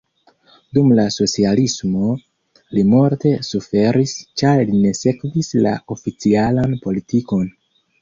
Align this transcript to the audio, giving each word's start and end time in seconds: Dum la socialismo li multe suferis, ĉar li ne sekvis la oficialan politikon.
Dum 0.77 0.87
la 0.99 1.03
socialismo 1.15 2.07
li 2.79 2.87
multe 2.95 3.35
suferis, 3.51 4.17
ĉar 4.43 4.65
li 4.73 4.83
ne 4.89 4.97
sekvis 5.05 5.55
la 5.69 5.79
oficialan 6.01 6.79
politikon. 6.89 7.51